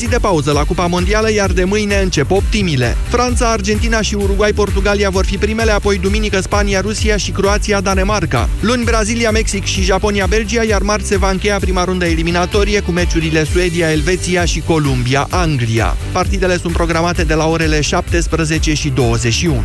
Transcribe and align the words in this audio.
zi 0.00 0.08
de 0.08 0.18
pauză 0.18 0.52
la 0.52 0.64
Cupa 0.64 0.86
Mondială, 0.86 1.32
iar 1.32 1.50
de 1.50 1.64
mâine 1.64 1.96
încep 1.96 2.30
optimile. 2.30 2.96
Franța, 3.08 3.50
Argentina 3.50 4.00
și 4.00 4.14
Uruguay, 4.14 4.52
Portugalia 4.52 5.10
vor 5.10 5.24
fi 5.24 5.36
primele, 5.36 5.70
apoi 5.70 5.98
duminică 5.98 6.40
Spania, 6.40 6.80
Rusia 6.80 7.16
și 7.16 7.30
Croația, 7.30 7.80
Danemarca. 7.80 8.48
Luni 8.60 8.84
Brazilia, 8.84 9.30
Mexic 9.30 9.64
și 9.64 9.82
Japonia, 9.82 10.26
Belgia, 10.26 10.62
iar 10.62 10.82
marți 10.82 11.08
se 11.08 11.18
va 11.18 11.30
încheia 11.30 11.58
prima 11.58 11.84
rundă 11.84 12.04
eliminatorie 12.04 12.80
cu 12.80 12.90
meciurile 12.90 13.44
Suedia, 13.44 13.90
Elveția 13.90 14.44
și 14.44 14.60
Columbia, 14.60 15.26
Anglia. 15.30 15.96
Partidele 16.12 16.58
sunt 16.58 16.72
programate 16.72 17.24
de 17.24 17.34
la 17.34 17.46
orele 17.46 17.80
17 17.80 18.74
și 18.74 18.88
21. 18.88 19.62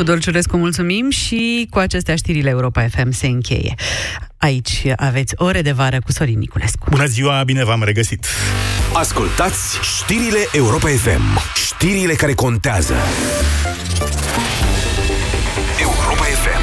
Tudor 0.00 0.18
Ciurescu, 0.18 0.56
mulțumim 0.56 1.10
și 1.10 1.66
cu 1.70 1.78
acestea 1.78 2.16
știrile 2.16 2.50
Europa 2.50 2.88
FM 2.88 3.10
se 3.10 3.26
încheie. 3.26 3.74
Aici 4.38 4.82
aveți 4.96 5.34
ore 5.36 5.62
de 5.62 5.72
vară 5.72 5.98
cu 6.04 6.12
Sorin 6.12 6.38
Niculescu. 6.38 6.86
Bună 6.90 7.04
ziua, 7.04 7.42
bine 7.44 7.64
v-am 7.64 7.82
regăsit! 7.82 8.26
Ascultați 8.92 9.78
știrile 9.82 10.38
Europa 10.52 10.88
FM. 10.88 11.38
Știrile 11.54 12.14
care 12.14 12.34
contează. 12.34 12.94
Europa 15.80 16.24
FM. 16.24 16.62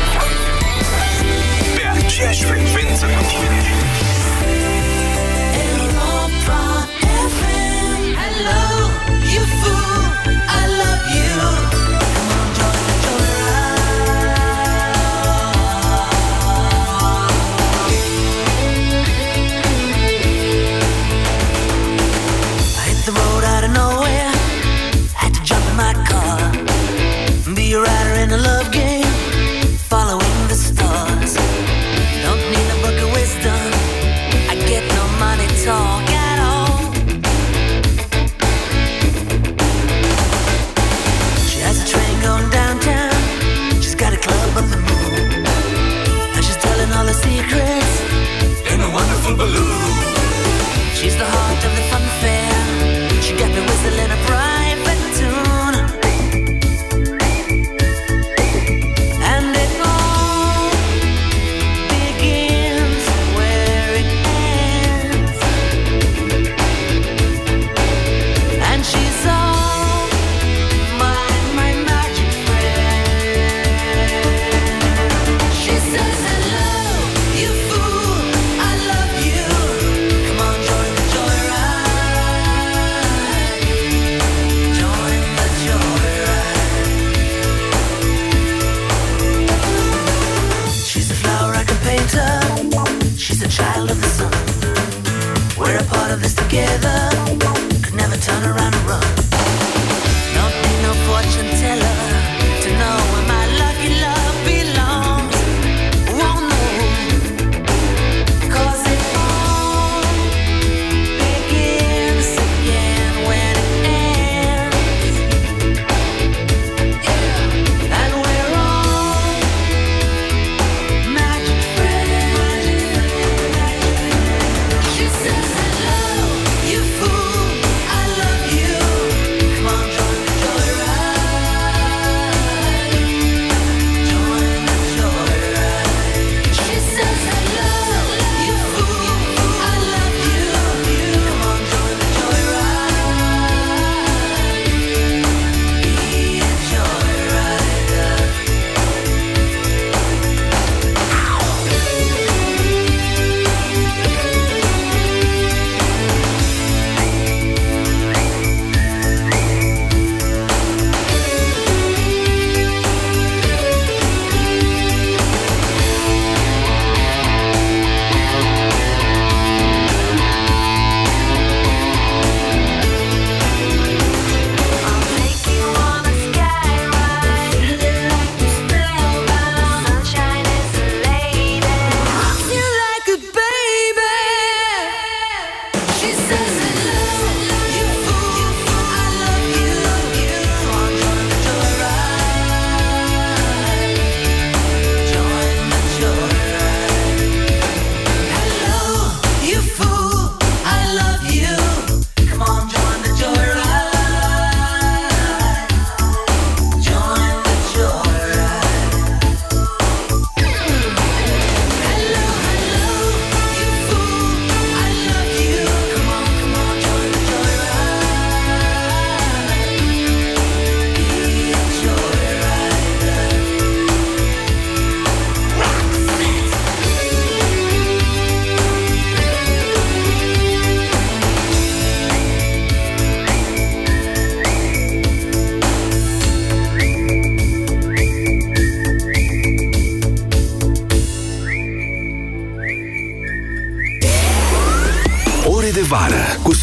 Pe 1.75 2.05
aceeași 2.05 2.43
frecvență 2.43 3.05
cu 3.05 3.23
tine. 3.29 3.56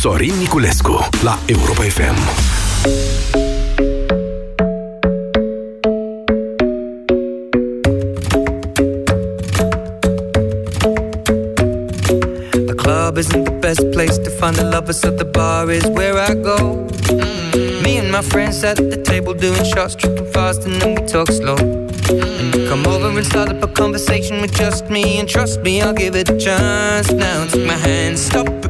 Sorin 0.04 0.38
Niculescu 0.38 1.00
la 1.22 1.38
Europa 1.46 1.82
FM. 1.82 2.14
Club 12.76 13.16
isn't 13.16 13.44
the 13.44 13.50
best 13.62 13.90
place 13.92 14.18
to 14.18 14.28
find 14.28 14.58
a 14.58 14.64
lover, 14.64 14.92
so 14.92 15.10
the 15.10 15.24
bar 15.24 15.70
is 15.70 15.86
where 15.86 16.18
I 16.18 16.34
go. 16.34 16.86
Me 17.82 17.96
and 17.96 18.12
my 18.12 18.20
friends 18.20 18.62
at 18.62 18.76
the 18.76 19.02
table 19.02 19.32
doing 19.32 19.64
shots, 19.64 19.94
tripping 19.94 20.30
fast, 20.30 20.66
and 20.66 20.82
then 20.82 20.96
we 20.96 21.06
talk 21.06 21.28
slow. 21.28 21.56
And 21.56 22.54
you 22.54 22.68
come 22.68 22.86
over 22.86 23.08
and 23.08 23.24
start 23.24 23.48
up 23.48 23.62
a 23.62 23.68
conversation 23.68 24.42
with 24.42 24.52
just 24.52 24.90
me, 24.90 25.18
and 25.18 25.26
trust 25.26 25.62
me, 25.62 25.80
I'll 25.80 25.94
give 25.94 26.14
it 26.14 26.28
a 26.28 26.36
chance. 26.36 27.10
Now 27.10 27.46
take 27.46 27.66
my 27.66 27.72
hand, 27.72 28.18
stop 28.18 28.63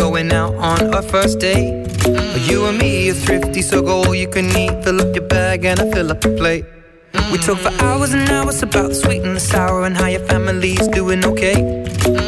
going 0.00 0.32
out 0.32 0.54
on 0.54 0.94
our 0.94 1.02
first 1.02 1.38
date. 1.40 1.72
You 2.48 2.66
and 2.66 2.78
me 2.78 3.10
are 3.10 3.14
thrifty, 3.14 3.60
so 3.60 3.82
go 3.82 4.02
all 4.04 4.14
you 4.14 4.28
can 4.28 4.46
eat. 4.56 4.82
Fill 4.82 4.98
up 5.02 5.14
your 5.14 5.26
bag 5.26 5.64
and 5.66 5.78
I 5.78 5.90
fill 5.92 6.10
up 6.10 6.24
your 6.24 6.36
plate. 6.38 6.64
We 7.30 7.36
talk 7.38 7.58
for 7.58 7.72
hours 7.84 8.14
and 8.14 8.28
hours 8.30 8.62
about 8.62 8.88
the 8.88 8.94
sweet 8.94 9.22
and 9.22 9.36
the 9.36 9.40
sour 9.40 9.84
and 9.84 9.94
how 9.94 10.06
your 10.06 10.24
family's 10.26 10.88
doing 10.88 11.22
okay. 11.24 11.58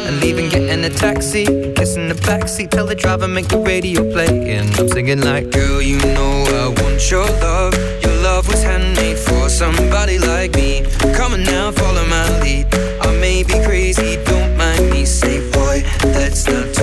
And 0.07 0.21
leaving, 0.21 0.49
getting 0.49 0.85
a 0.85 0.89
taxi, 0.89 1.45
kissing 1.73 2.07
the 2.09 2.17
backseat, 2.27 2.69
tell 2.69 2.85
the 2.85 2.95
driver 2.95 3.27
make 3.27 3.47
the 3.47 3.59
radio 3.59 4.01
play. 4.13 4.33
And 4.55 4.69
I'm 4.79 4.87
singing 4.89 5.21
like, 5.21 5.49
girl, 5.49 5.81
you 5.81 5.97
know 5.97 6.33
I 6.63 6.67
want 6.79 7.01
your 7.09 7.27
love. 7.47 7.73
Your 8.03 8.15
love 8.21 8.47
was 8.47 8.61
handmade 8.61 9.17
for 9.17 9.49
somebody 9.49 10.19
like 10.19 10.53
me. 10.53 10.85
Come 11.15 11.33
on 11.33 11.43
now, 11.43 11.71
follow 11.71 12.05
my 12.05 12.39
lead. 12.41 12.67
I 13.01 13.09
may 13.19 13.41
be 13.41 13.57
crazy, 13.65 14.23
don't 14.25 14.55
mind 14.57 14.91
me. 14.91 15.05
Say, 15.05 15.39
boy, 15.51 15.83
let's 16.03 16.47
not 16.47 16.82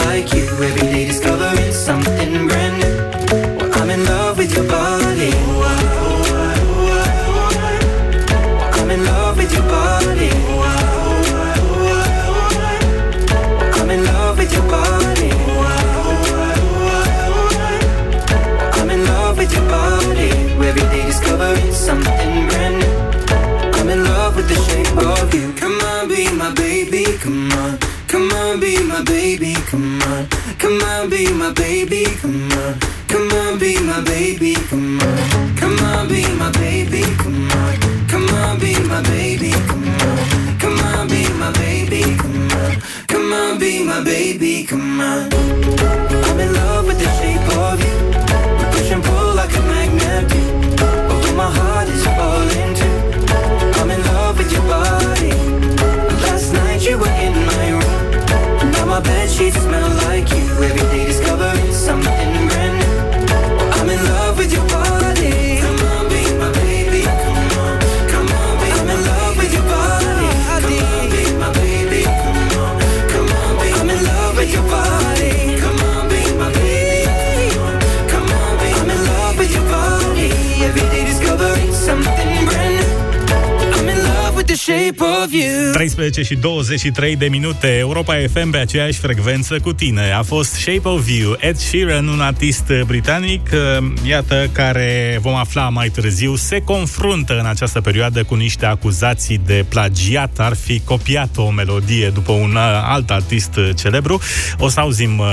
shape 85.21 85.33
of 85.33 85.33
you. 85.33 85.71
13 85.71 86.21
și 86.21 86.35
23 86.35 87.15
de 87.15 87.25
minute, 87.25 87.77
Europa 87.77 88.15
FM 88.33 88.49
pe 88.49 88.57
aceeași 88.57 88.99
frecvență 88.99 89.59
cu 89.59 89.73
tine. 89.73 90.11
A 90.11 90.21
fost 90.21 90.53
Shape 90.53 90.87
of 90.87 91.09
You, 91.09 91.35
Ed 91.39 91.57
Sheeran, 91.57 92.07
un 92.07 92.19
artist 92.19 92.63
britanic, 92.85 93.49
uh, 93.53 93.87
iată, 94.07 94.49
care 94.51 95.17
vom 95.21 95.35
afla 95.35 95.69
mai 95.69 95.89
târziu, 95.89 96.35
se 96.35 96.61
confruntă 96.61 97.39
în 97.39 97.45
această 97.45 97.81
perioadă 97.81 98.23
cu 98.23 98.35
niște 98.35 98.65
acuzații 98.65 99.41
de 99.45 99.65
plagiat, 99.69 100.39
ar 100.39 100.55
fi 100.55 100.81
copiat 100.83 101.37
o 101.37 101.49
melodie 101.49 102.09
după 102.09 102.31
un 102.31 102.51
uh, 102.55 102.81
alt 102.83 103.09
artist 103.09 103.59
celebru. 103.75 104.21
O 104.57 104.69
să 104.69 104.79
auzim 104.79 105.19
uh, 105.19 105.27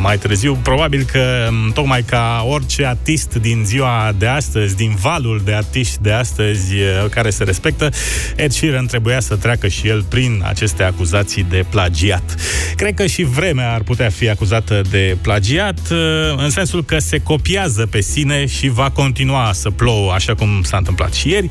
mai 0.00 0.18
târziu, 0.18 0.58
probabil 0.62 1.06
că 1.12 1.48
um, 1.50 1.72
tocmai 1.72 2.02
ca 2.02 2.44
orice 2.48 2.86
artist 2.86 3.34
din 3.34 3.62
ziua 3.64 4.14
de 4.18 4.26
astăzi, 4.26 4.76
din 4.76 4.94
valul 5.00 5.40
de 5.44 5.54
artiști 5.54 5.98
de 6.02 6.12
astăzi 6.12 6.74
uh, 6.74 7.10
care 7.10 7.30
se 7.30 7.44
respectă, 7.44 7.88
Ed 8.36 8.50
Sheeran 8.50 8.86
trebuia 8.86 9.20
să 9.22 9.36
treacă 9.36 9.68
și 9.68 9.88
el 9.88 10.02
prin 10.02 10.42
aceste 10.46 10.82
acuzații 10.82 11.46
de 11.48 11.64
plagiat. 11.70 12.36
Cred 12.76 12.94
că 12.94 13.06
și 13.06 13.22
vremea 13.22 13.72
ar 13.74 13.82
putea 13.82 14.08
fi 14.08 14.28
acuzată 14.28 14.82
de 14.90 15.16
plagiat, 15.20 15.78
uh, 15.90 15.98
în 16.36 16.50
sensul 16.50 16.84
că 16.84 16.98
se 16.98 17.18
copiază 17.18 17.86
pe 17.86 18.00
sine 18.00 18.46
și 18.46 18.68
va 18.68 18.90
continua 18.90 19.50
să 19.52 19.70
plouă, 19.70 20.12
așa 20.12 20.34
cum 20.34 20.62
s-a 20.62 20.76
întâmplat 20.76 21.12
și 21.12 21.28
ieri. 21.28 21.48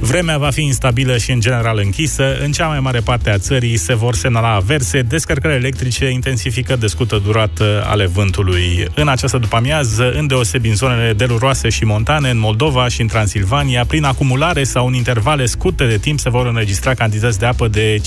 Vremea 0.00 0.38
va 0.38 0.50
fi 0.50 0.62
instabilă 0.62 1.18
și 1.18 1.30
în 1.30 1.40
general 1.40 1.80
închisă. 1.84 2.36
În 2.42 2.52
cea 2.52 2.66
mai 2.66 2.80
mare 2.80 3.00
parte 3.00 3.30
a 3.30 3.38
țării 3.38 3.76
se 3.76 3.94
vor 3.94 4.14
semnala 4.14 4.54
averse, 4.54 5.02
descărcări 5.02 5.54
electrice, 5.54 6.10
intensifică 6.10 6.76
de 6.76 6.86
scurtă 6.86 7.20
durată 7.24 7.84
ale 7.86 8.06
vântului. 8.06 8.86
În 8.94 9.08
această 9.08 9.38
după-amiază, 9.38 10.10
îndeosebi 10.10 10.68
în 10.68 10.74
zonele 10.74 11.12
deluroase 11.12 11.68
și 11.68 11.84
montane, 11.84 12.30
în 12.30 12.38
Moldova 12.38 12.88
și 12.88 13.00
în 13.00 13.06
Transilvania, 13.06 13.84
prin 13.84 14.04
acumulare 14.04 14.64
sau 14.64 14.86
în 14.86 14.94
intervale 14.94 15.46
scurte 15.46 15.86
de 15.86 15.98
timp 15.98 16.18
se 16.18 16.30
vor 16.30 16.46
înregistra 16.46 16.68
înregistra 16.70 16.94
cantități 17.10 17.38
de 17.38 17.46
apă 17.46 17.68
de 17.68 18.00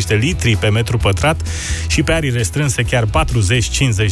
15-20 0.00 0.06
de 0.06 0.14
litri 0.14 0.56
pe 0.56 0.68
metru 0.68 0.96
pătrat 0.96 1.42
și 1.88 2.02
pe 2.02 2.12
arii 2.12 2.30
restrânse 2.30 2.82
chiar 2.82 3.04
40-50 3.04 3.08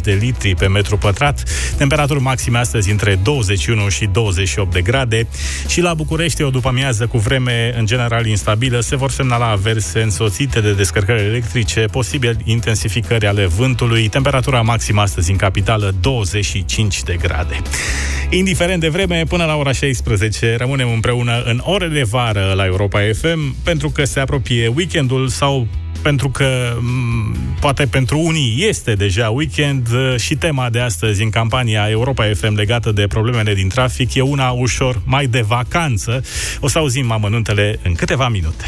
de 0.02 0.12
litri 0.20 0.54
pe 0.54 0.68
metru 0.68 0.96
pătrat. 0.96 1.42
Temperaturi 1.76 2.20
maxime 2.20 2.58
astăzi 2.58 2.90
între 2.90 3.18
21 3.22 3.88
și 3.88 4.08
28 4.12 4.72
de 4.72 4.80
grade 4.80 5.26
și 5.68 5.80
la 5.80 5.94
București 5.94 6.42
o 6.42 6.50
după 6.50 6.68
amiază 6.68 7.06
cu 7.06 7.18
vreme 7.18 7.74
în 7.78 7.86
general 7.86 8.26
instabilă 8.26 8.80
se 8.80 8.96
vor 8.96 9.10
semnala 9.10 9.50
averse 9.50 10.00
însoțite 10.00 10.60
de 10.60 10.72
descărcări 10.72 11.22
electrice, 11.22 11.80
posibil 11.80 12.36
intensificări 12.44 13.26
ale 13.26 13.46
vântului, 13.46 14.08
temperatura 14.08 14.60
maximă 14.60 15.00
astăzi 15.00 15.30
în 15.30 15.36
capitală 15.36 15.94
25 16.00 17.02
de 17.02 17.16
grade. 17.16 17.62
Indiferent 18.30 18.80
de 18.80 18.88
vreme, 18.88 19.24
până 19.28 19.44
la 19.44 19.56
ora 19.56 19.72
16 19.72 20.56
rămânem 20.56 20.92
împreună 20.92 21.42
în 21.44 21.60
ore 21.64 21.88
de 21.88 22.02
vară 22.02 22.52
la 22.56 22.64
Europa 22.64 23.00
FM, 23.20 23.54
pentru 23.62 23.81
că 23.88 24.04
se 24.04 24.20
apropie 24.20 24.72
weekendul 24.76 25.28
sau 25.28 25.66
pentru 26.02 26.28
că 26.28 26.76
m, 26.80 27.36
poate 27.60 27.86
pentru 27.86 28.18
unii 28.18 28.64
este 28.68 28.94
deja 28.94 29.30
weekend 29.30 29.88
uh, 29.92 30.16
și 30.18 30.34
tema 30.34 30.70
de 30.70 30.80
astăzi 30.80 31.22
în 31.22 31.30
campania 31.30 31.90
Europa 31.90 32.30
FM 32.34 32.54
legată 32.54 32.92
de 32.92 33.06
problemele 33.06 33.54
din 33.54 33.68
trafic 33.68 34.14
e 34.14 34.20
una 34.20 34.50
ușor 34.50 35.02
mai 35.04 35.26
de 35.26 35.40
vacanță. 35.40 36.24
O 36.60 36.68
să 36.68 36.78
auzim 36.78 37.10
amănuntele 37.10 37.78
în 37.82 37.94
câteva 37.94 38.28
minute. 38.28 38.64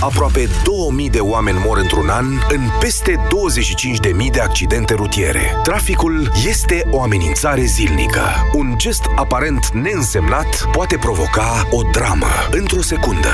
Aproape 0.00 0.48
2000 0.64 1.10
de 1.10 1.20
oameni 1.20 1.58
mor 1.64 1.78
într-un 1.78 2.08
an 2.08 2.24
în 2.48 2.60
peste 2.80 3.16
25.000 3.16 4.30
de 4.32 4.40
accidente 4.40 4.94
rutiere. 4.94 5.40
Traficul 5.62 6.32
este 6.48 6.88
o 6.90 7.02
amenințare 7.02 7.64
zilnică. 7.64 8.22
Un 8.54 8.74
gest 8.76 9.02
aparent 9.16 9.70
neînsemnat 9.72 10.68
poate 10.72 10.96
provoca 10.96 11.68
o 11.70 11.80
dramă 11.92 12.26
într-o 12.50 12.82
secundă. 12.82 13.32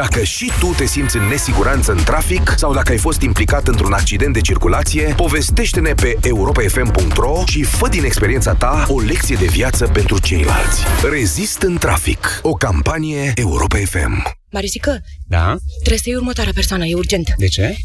Dacă 0.00 0.24
și 0.24 0.50
tu 0.58 0.66
te 0.66 0.86
simți 0.86 1.16
în 1.16 1.22
nesiguranță 1.22 1.92
în 1.92 2.04
trafic 2.04 2.54
sau 2.56 2.74
dacă 2.74 2.92
ai 2.92 2.98
fost 2.98 3.20
implicat 3.20 3.68
într-un 3.68 3.92
accident 3.92 4.32
de 4.32 4.40
circulație, 4.40 5.12
povestește-ne 5.16 5.94
pe 5.94 6.16
europafm.ro 6.22 7.42
și 7.46 7.62
fă 7.62 7.88
din 7.88 8.04
experiența 8.04 8.54
ta 8.54 8.86
o 8.88 9.00
lecție 9.00 9.36
de 9.36 9.46
viață 9.46 9.86
pentru 9.86 10.20
ceilalți. 10.20 10.82
Rezist 11.10 11.62
în 11.62 11.78
trafic. 11.78 12.40
O 12.42 12.52
campanie 12.52 13.32
Europa 13.34 13.76
FM. 13.76 14.38
Marisică, 14.50 15.02
Da? 15.26 15.56
trebuie 15.78 15.98
să 15.98 16.04
iei 16.06 16.16
următoarea 16.16 16.52
persoană, 16.54 16.86
e 16.86 16.94
urgent. 16.94 17.34
De 17.36 17.48
ce? 17.48 17.76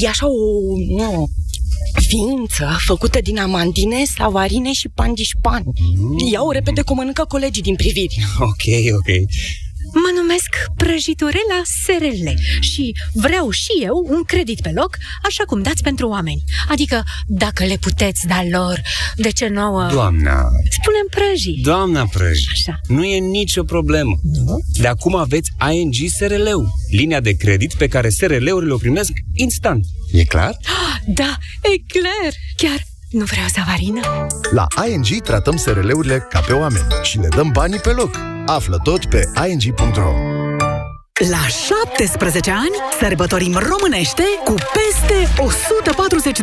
E 0.00 0.08
așa 0.08 0.26
o... 0.26 0.32
Nu, 0.96 1.28
ființă 2.08 2.76
făcută 2.84 3.18
din 3.22 3.38
amandine, 3.38 4.04
savarine 4.16 4.72
și 4.72 4.88
pandișpan. 4.94 5.62
Mm. 5.64 6.32
Ia-o 6.32 6.52
repede 6.52 6.80
că 6.80 6.92
o 6.92 6.94
mănâncă 6.94 7.24
colegii 7.28 7.62
din 7.62 7.74
priviri. 7.74 8.18
Ok, 8.38 8.94
ok. 8.98 9.28
Mă 9.94 10.10
numesc 10.20 10.48
Prăjiturela 10.76 11.60
SRL 11.82 12.28
și 12.60 12.94
vreau 13.12 13.50
și 13.50 13.70
eu 13.82 14.06
un 14.08 14.22
credit 14.22 14.60
pe 14.60 14.70
loc, 14.74 14.96
așa 15.22 15.44
cum 15.44 15.62
dați 15.62 15.82
pentru 15.82 16.08
oameni. 16.08 16.44
Adică, 16.68 17.02
dacă 17.26 17.64
le 17.64 17.76
puteți 17.80 18.26
da 18.26 18.42
lor, 18.50 18.80
de 19.16 19.30
ce 19.30 19.48
nouă... 19.48 19.88
Doamna, 19.92 20.34
Spunem 20.80 21.06
prăjii. 21.10 21.60
doamna 21.62 22.06
Prăji, 22.12 22.46
Așa. 22.52 22.80
nu 22.88 23.04
e 23.04 23.18
nicio 23.18 23.62
problemă. 23.64 24.20
De 24.80 24.86
acum 24.86 25.14
aveți 25.14 25.50
ING 25.72 25.94
SRL-ul, 26.16 26.68
linia 26.90 27.20
de 27.20 27.32
credit 27.32 27.74
pe 27.74 27.88
care 27.88 28.08
SRL-urile 28.08 28.72
o 28.72 28.76
primesc 28.76 29.10
instant. 29.34 29.84
E 30.12 30.24
clar? 30.24 30.56
Da, 31.06 31.36
e 31.62 31.82
clar. 31.98 32.32
Chiar 32.56 32.80
nu 33.12 33.24
vreau 33.24 33.46
savarină? 33.46 34.00
La 34.50 34.66
ING 34.88 35.22
tratăm 35.22 35.56
SRL-urile 35.56 36.26
ca 36.30 36.40
pe 36.46 36.52
oameni 36.52 36.86
și 37.02 37.18
le 37.18 37.28
dăm 37.28 37.50
banii 37.52 37.78
pe 37.78 37.90
loc. 37.90 38.10
Află 38.46 38.78
tot 38.82 39.04
pe 39.04 39.30
ing.ro 39.48 40.12
La 41.30 41.46
17 41.46 42.50
ani 42.50 42.76
sărbătorim 43.00 43.58
românește 43.68 44.22
cu 44.44 44.54
peste 44.76 45.28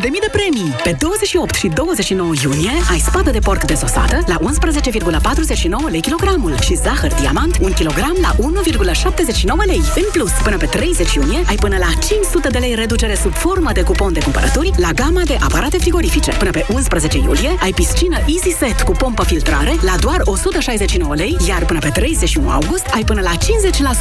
de 0.00 0.28
premii. 0.32 0.74
Pe 0.82 0.96
28 0.98 1.54
și 1.54 1.68
29 1.68 2.32
iunie 2.42 2.70
ai 2.90 2.98
spată 2.98 3.30
de 3.30 3.38
porc 3.38 3.62
dezosată 3.64 4.24
la 4.26 4.36
11,49 4.38 5.90
lei 5.90 6.00
kilogramul 6.00 6.60
și 6.60 6.74
zahăr 6.74 7.12
diamant 7.20 7.56
1 7.60 7.72
kg 7.72 7.98
la 8.20 8.34
1,79 8.38 9.66
lei. 9.66 9.82
În 9.96 10.04
plus, 10.12 10.30
până 10.30 10.56
pe 10.56 10.66
30 10.66 11.14
iunie 11.14 11.42
ai 11.48 11.56
până 11.56 11.76
la 11.78 11.90
500 12.06 12.48
de 12.48 12.58
lei 12.58 12.74
reducere 12.74 13.14
sub 13.14 13.32
formă 13.34 13.70
de 13.72 13.82
cupon 13.82 14.12
de 14.12 14.20
cumpărături 14.20 14.72
la 14.76 14.90
gama 14.92 15.22
de 15.24 15.36
aparate 15.40 15.78
frigorifice. 15.78 16.30
Până 16.30 16.50
pe 16.50 16.66
11 16.72 17.18
iulie 17.18 17.56
ai 17.62 17.72
piscină 17.72 18.16
Easy 18.16 18.56
Set 18.58 18.80
cu 18.80 18.92
pompă 18.92 19.24
filtrare 19.24 19.74
la 19.80 19.94
doar 20.00 20.20
169 20.24 21.14
lei, 21.14 21.36
iar 21.48 21.64
până 21.64 21.78
pe 21.78 21.88
31 21.88 22.50
august 22.50 22.86
ai 22.94 23.04
până 23.04 23.20
la 23.20 23.32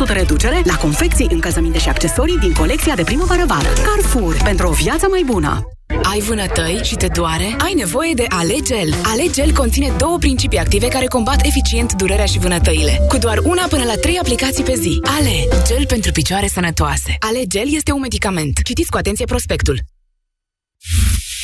50% 0.09 0.13
reducere 0.13 0.61
la 0.69 0.77
confecții, 0.77 1.27
încălzăminte 1.29 1.79
și 1.79 1.89
accesorii 1.89 2.37
din 2.37 2.53
colecția 2.53 2.95
de 2.95 3.03
primăvară-vară. 3.03 3.69
Carrefour, 3.83 4.35
pentru 4.43 4.67
o 4.67 4.71
viață 4.71 5.07
mai 5.09 5.23
bună! 5.25 5.67
Ai 6.03 6.19
vânătăi 6.19 6.79
și 6.83 6.95
te 6.95 7.07
doare? 7.07 7.55
Ai 7.57 7.73
nevoie 7.73 8.13
de 8.13 8.25
Alegel. 8.27 8.93
Alegel 9.03 9.53
conține 9.53 9.93
două 9.97 10.17
principii 10.17 10.57
active 10.57 10.87
care 10.87 11.05
combat 11.05 11.45
eficient 11.45 11.93
durerea 11.93 12.25
și 12.25 12.39
vânătăile. 12.39 13.05
Cu 13.07 13.17
doar 13.17 13.37
una 13.37 13.65
până 13.69 13.83
la 13.83 13.95
trei 13.95 14.17
aplicații 14.17 14.63
pe 14.63 14.75
zi. 14.75 14.99
Ale, 15.03 15.63
gel 15.67 15.85
pentru 15.85 16.11
picioare 16.11 16.47
sănătoase. 16.47 17.15
Alegel 17.19 17.73
este 17.73 17.91
un 17.91 17.99
medicament. 17.99 18.59
Citiți 18.63 18.89
cu 18.89 18.97
atenție 18.97 19.25
prospectul. 19.25 19.79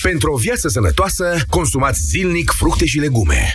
Pentru 0.01 0.32
o 0.32 0.38
viață 0.38 0.67
sănătoasă, 0.67 1.38
consumați 1.50 2.00
zilnic 2.01 2.51
fructe 2.51 2.86
și 2.86 3.00
legume. 3.00 3.53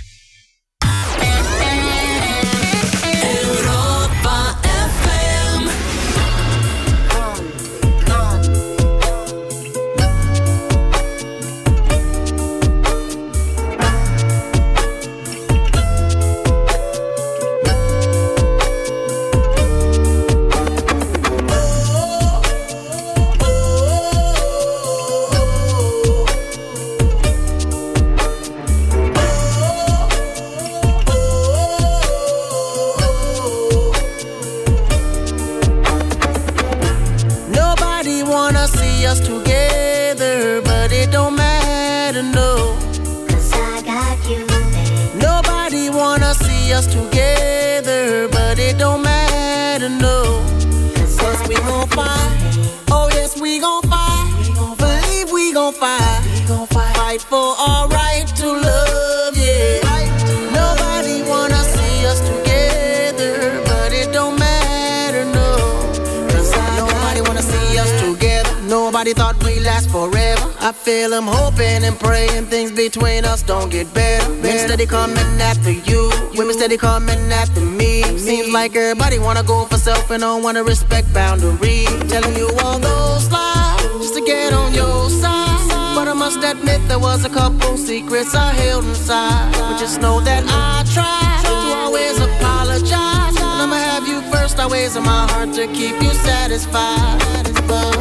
Between 72.89 73.27
us 73.27 73.43
don't 73.43 73.71
get 73.71 73.93
better. 73.93 74.27
Men 74.43 74.59
steady 74.59 74.87
coming 74.87 75.31
after 75.51 75.71
you. 75.71 76.11
Women 76.39 76.55
steady 76.55 76.79
coming 76.79 77.21
after 77.31 77.61
me. 77.61 78.03
Seems 78.19 78.49
like 78.55 78.75
everybody 78.75 79.19
wanna 79.19 79.43
go 79.43 79.67
for 79.67 79.77
self 79.77 80.11
and 80.11 80.23
don't 80.23 80.43
wanna 80.43 80.63
respect 80.65 81.13
boundaries. 81.13 81.91
Telling 82.09 82.35
you 82.37 82.49
all 82.63 82.79
those 82.79 83.31
lies 83.31 83.83
just 84.01 84.15
to 84.15 84.23
get 84.25 84.55
on 84.55 84.73
your 84.73 85.11
side. 85.11 85.95
But 85.95 86.09
I 86.09 86.15
must 86.15 86.43
admit 86.43 86.81
there 86.89 86.99
was 86.99 87.25
a 87.27 87.29
couple 87.29 87.77
secrets 87.77 88.35
I 88.35 88.49
held 88.63 88.85
inside. 88.85 89.53
But 89.53 89.79
just 89.79 90.01
know 90.01 90.21
that 90.21 90.43
I 90.49 90.83
tried 90.97 91.43
to 91.51 91.57
always 91.83 92.17
apologize. 92.19 93.37
And 93.37 93.61
I'ma 93.63 93.77
have 93.91 94.09
you 94.09 94.23
first 94.33 94.59
always 94.59 94.97
in 94.97 95.03
my 95.03 95.23
heart 95.31 95.53
to 95.59 95.67
keep 95.79 95.97
you 96.05 96.13
satisfied. 96.29 97.45
But 97.69 97.95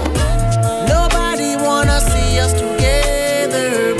nobody 0.94 1.58
wanna 1.68 2.00
see 2.12 2.40
us 2.40 2.54
together, 2.54 3.96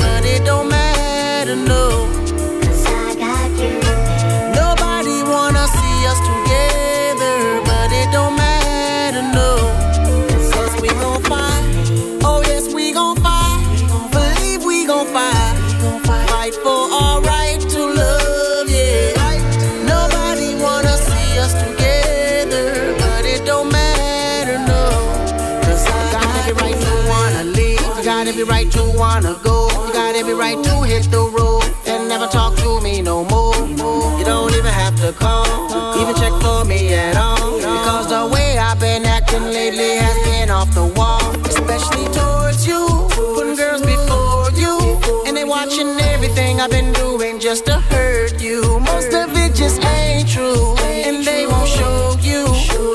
even 35.18 36.16
check 36.16 36.34
for 36.42 36.66
me 36.66 36.94
at 36.94 37.18
all. 37.18 37.58
Because 37.58 38.08
the 38.10 38.28
way 38.32 38.58
I've 38.58 38.80
been 38.80 39.06
acting 39.06 39.44
lately 39.44 39.96
has 39.96 40.18
been 40.24 40.50
off 40.52 40.74
the 40.74 40.86
wall, 40.86 41.36
especially 41.46 42.06
towards 42.14 42.68
you. 42.68 43.08
Putting 43.36 43.56
girls 43.56 43.82
before 43.82 44.52
you, 44.52 45.00
and 45.26 45.36
they 45.36 45.46
watching 45.46 46.00
everything 46.14 46.60
I've 46.62 46.70
been 46.70 46.94
doing 46.94 47.40
just 47.40 47.66
to 47.66 47.80
hurt 47.80 48.40
you. 48.42 48.80
Most 48.80 49.14
of 49.14 49.36
it 49.36 49.56
just 49.56 49.84
ain't 49.84 50.30
true, 50.30 50.76
and 50.80 51.26
they 51.26 51.48
won't 51.48 51.68
show 51.68 52.16
you 52.22 52.46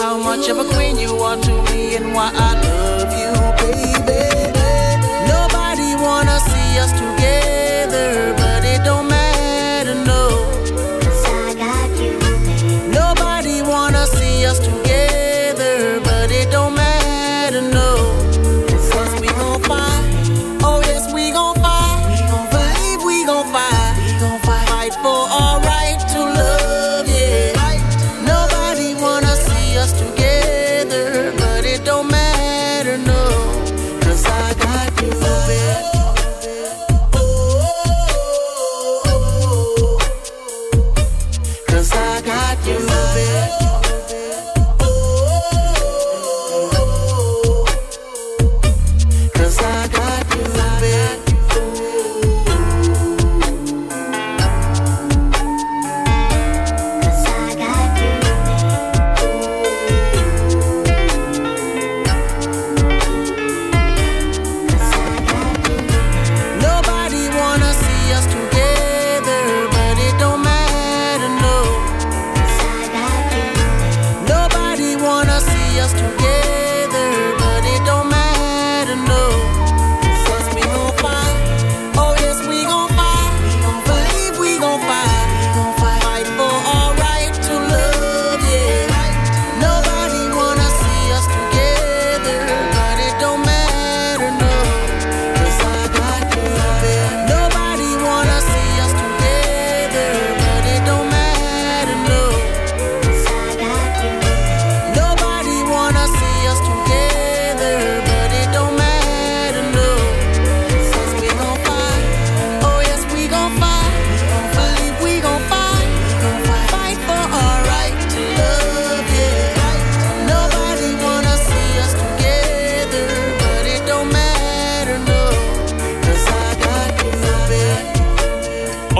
how 0.00 0.16
much 0.16 0.48
of 0.48 0.58
a 0.58 0.64
queen 0.74 0.96
you 0.98 1.16
are 1.16 1.36
to 1.36 1.62
me 1.70 1.96
and 1.96 2.14
why 2.14 2.30
I 2.32 2.60
love 2.62 3.03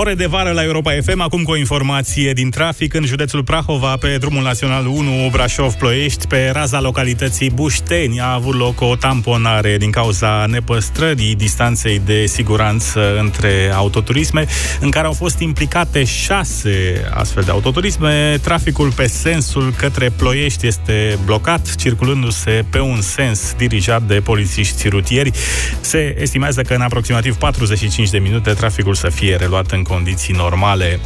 Ore 0.05 0.13
de 0.13 0.25
vară 0.25 0.51
la 0.51 0.63
Europa 0.63 0.91
FM, 1.03 1.21
acum 1.21 1.43
cu 1.43 1.51
o 1.51 1.55
informație 1.55 2.33
din 2.33 2.49
trafic 2.49 2.93
în 2.93 3.05
județul 3.05 3.43
Prahova, 3.43 3.97
pe 3.97 4.17
drumul 4.17 4.43
național 4.43 4.85
1 4.85 5.29
Brașov-Ploiești, 5.31 6.27
pe 6.27 6.49
raza 6.53 6.81
localității 6.81 7.49
Bușteni 7.49 8.19
a 8.19 8.33
avut 8.33 8.55
loc 8.55 8.81
o 8.81 8.95
tamponare 8.95 9.77
din 9.77 9.91
cauza 9.91 10.45
nepăstrării 10.45 11.35
distanței 11.35 12.01
de 12.05 12.25
siguranță 12.25 13.19
între 13.19 13.71
autoturisme, 13.73 14.45
în 14.79 14.89
care 14.89 15.05
au 15.05 15.13
fost 15.13 15.39
implicate 15.39 16.03
șase 16.03 17.05
astfel 17.13 17.43
de 17.43 17.51
autoturisme. 17.51 18.37
Traficul 18.41 18.91
pe 18.91 19.07
sensul 19.07 19.73
către 19.77 20.09
Ploiești 20.09 20.67
este 20.67 21.17
blocat, 21.25 21.75
circulându-se 21.75 22.65
pe 22.69 22.79
un 22.79 23.01
sens 23.01 23.53
dirijat 23.57 24.01
de 24.01 24.19
polițiști 24.23 24.87
rutieri. 24.87 25.31
Se 25.79 26.15
estimează 26.19 26.61
că 26.61 26.73
în 26.73 26.81
aproximativ 26.81 27.35
45 27.35 28.09
de 28.09 28.17
minute 28.17 28.51
traficul 28.51 28.93
să 28.93 29.09
fie 29.09 29.35
reluat 29.35 29.71
în 29.71 29.83
condiții 29.95 30.33
normale. 30.33 30.99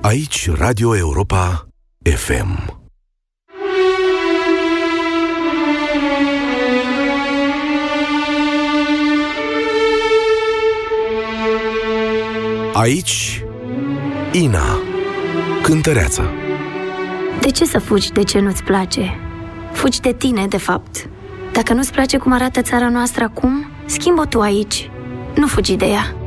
Aici 0.00 0.50
Radio 0.50 0.96
Europa 0.96 1.68
FM. 2.02 2.78
Aici 12.72 13.44
Ina, 14.32 14.78
cântăreață. 15.62 16.30
De 17.40 17.50
ce 17.50 17.64
să 17.64 17.78
fugi 17.78 18.12
de 18.12 18.22
ce 18.22 18.38
nu-ți 18.38 18.62
place? 18.62 19.29
Fugi 19.72 20.00
de 20.00 20.12
tine, 20.12 20.46
de 20.46 20.56
fapt. 20.56 21.08
Dacă 21.52 21.72
nu-ți 21.72 21.92
place 21.92 22.18
cum 22.18 22.32
arată 22.32 22.62
țara 22.62 22.88
noastră 22.88 23.24
acum, 23.24 23.66
schimbă 23.84 24.26
tu 24.26 24.40
aici. 24.40 24.90
Nu 25.34 25.46
fugi 25.46 25.76
de 25.76 25.86
ea. 25.86 26.19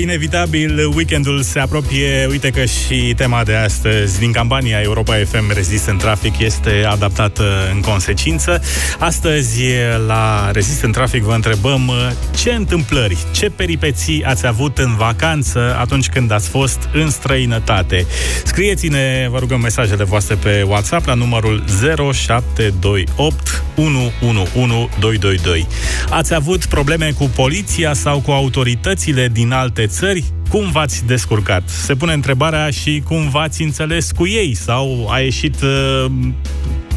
Inevitabil, 0.00 0.92
weekendul 0.94 1.42
se 1.42 1.58
apropie. 1.58 2.26
Uite 2.30 2.50
că 2.50 2.64
și 2.64 3.14
tema 3.16 3.44
de 3.44 3.54
astăzi 3.54 4.18
din 4.18 4.32
campania 4.32 4.80
Europa 4.80 5.14
FM 5.14 5.52
Rezist 5.54 5.86
în 5.86 5.96
trafic 5.96 6.38
este 6.38 6.84
adaptată 6.88 7.44
în 7.74 7.80
consecință. 7.80 8.62
Astăzi, 8.98 9.62
la 10.06 10.50
Rezist 10.50 10.82
în 10.82 10.92
trafic, 10.92 11.22
vă 11.22 11.34
întrebăm 11.34 11.92
ce 12.36 12.52
întâmplări, 12.52 13.16
ce 13.32 13.50
peripeții 13.50 14.24
ați 14.24 14.46
avut 14.46 14.78
în 14.78 14.96
vacanță 14.96 15.76
atunci 15.80 16.08
când 16.08 16.30
ați 16.30 16.48
fost 16.48 16.88
în 16.92 17.10
străinătate. 17.10 18.06
Scrieți-ne, 18.44 19.28
vă 19.30 19.38
rugăm, 19.38 19.60
mesajele 19.60 20.04
voastre 20.04 20.34
pe 20.34 20.64
WhatsApp 20.66 21.06
la 21.06 21.14
numărul 21.14 21.64
0728 22.12 23.62
111 23.76 24.88
222. 25.00 25.66
Ați 26.10 26.34
avut 26.34 26.64
probleme 26.64 27.12
cu 27.18 27.30
poliția 27.34 27.94
sau 27.94 28.20
cu 28.20 28.30
autoritățile 28.30 29.28
din 29.32 29.52
alte 29.52 29.86
țări? 29.88 30.24
Cum 30.48 30.70
v-ați 30.70 31.04
descurcat? 31.06 31.68
Se 31.68 31.94
pune 31.94 32.12
întrebarea 32.12 32.70
și 32.70 33.02
cum 33.04 33.28
v-ați 33.28 33.62
înțeles 33.62 34.10
cu 34.10 34.26
ei 34.26 34.54
sau 34.54 35.08
a 35.10 35.18
ieșit 35.18 35.62
uh, 35.62 36.10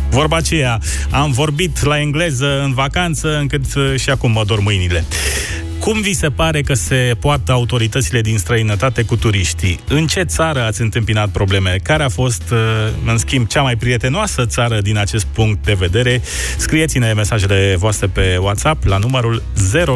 Vorba 0.09 0.35
aceea, 0.35 0.79
am 1.11 1.31
vorbit 1.31 1.83
la 1.83 1.99
engleză 1.99 2.61
în 2.63 2.73
vacanță 2.73 3.37
încât 3.37 3.75
uh, 3.75 3.95
și 3.99 4.09
acum 4.09 4.31
mă 4.31 4.43
dor 4.45 4.59
mâinile. 4.59 5.05
Cum 5.81 6.01
vi 6.01 6.13
se 6.13 6.29
pare 6.29 6.61
că 6.61 6.73
se 6.73 7.15
poartă 7.19 7.51
autoritățile 7.51 8.21
din 8.21 8.37
străinătate 8.37 9.03
cu 9.03 9.15
turiștii? 9.15 9.79
În 9.87 10.07
ce 10.07 10.23
țară 10.23 10.63
ați 10.63 10.81
întâmpinat 10.81 11.29
probleme? 11.29 11.79
Care 11.83 12.03
a 12.03 12.09
fost, 12.09 12.43
uh, 12.51 12.57
în 13.05 13.17
schimb, 13.17 13.47
cea 13.47 13.61
mai 13.61 13.75
prietenoasă 13.75 14.45
țară 14.45 14.81
din 14.81 14.97
acest 14.97 15.25
punct 15.25 15.65
de 15.65 15.73
vedere? 15.73 16.21
Scrieți-ne 16.57 17.13
mesajele 17.13 17.75
voastre 17.77 18.07
pe 18.07 18.37
WhatsApp 18.39 18.85
la 18.85 18.97
numărul 18.97 19.43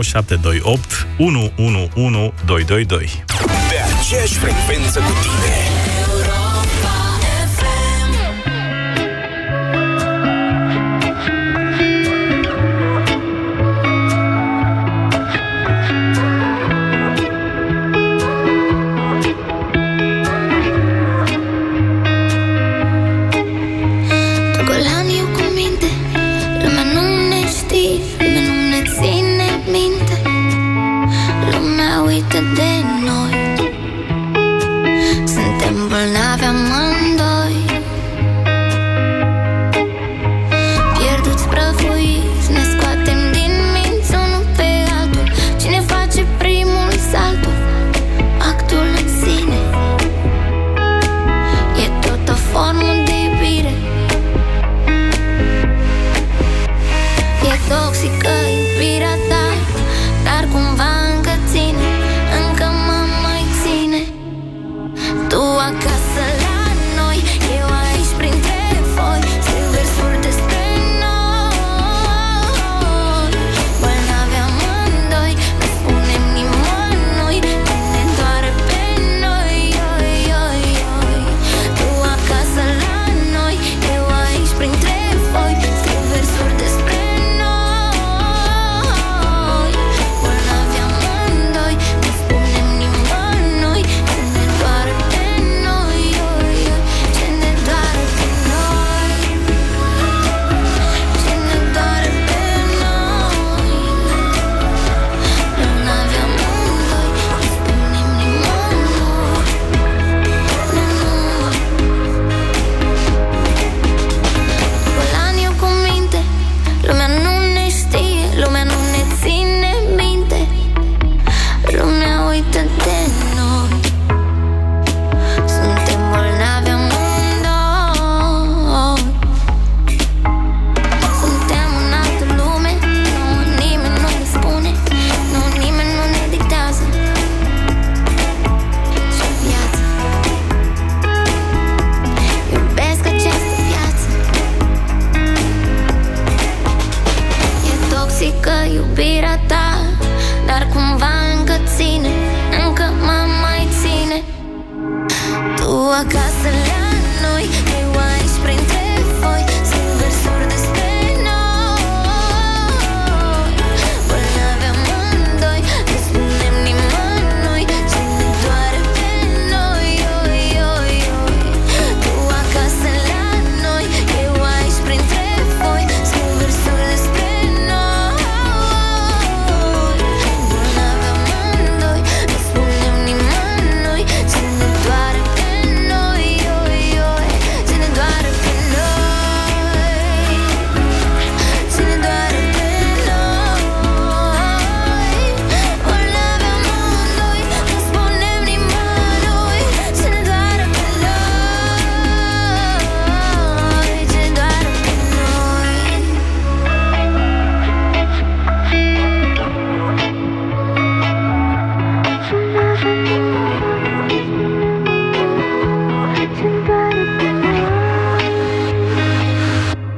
0728 0.02 1.08
111 1.18 2.34
222. 2.46 3.24
Pe 3.70 3.76
aceeași 4.00 4.34
frecvență 4.34 5.00
cu 5.00 5.12
tine. 5.22 5.75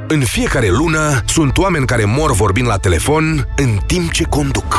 În 0.09 0.23
fiecare 0.23 0.69
lună 0.69 1.23
sunt 1.25 1.57
oameni 1.57 1.85
care 1.85 2.05
mor 2.05 2.31
vorbind 2.31 2.67
la 2.67 2.77
telefon 2.77 3.53
în 3.57 3.77
timp 3.85 4.11
ce 4.11 4.23
conduc. 4.23 4.77